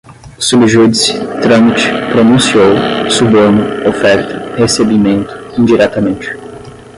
[0.45, 1.07] sub judice,
[1.43, 2.71] trâmite, pronunciou,
[3.07, 6.27] suborno, oferta, recebimento, indiretamente